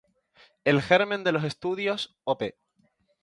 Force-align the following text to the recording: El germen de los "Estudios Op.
El 0.65 0.81
germen 0.81 1.23
de 1.23 1.31
los 1.31 1.43
"Estudios 1.43 2.17
Op. 2.23 2.41